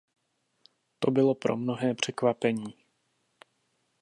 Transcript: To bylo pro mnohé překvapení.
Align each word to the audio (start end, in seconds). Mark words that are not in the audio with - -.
To 0.99 1.11
bylo 1.11 1.35
pro 1.35 1.57
mnohé 1.57 1.93
překvapení. 1.93 2.73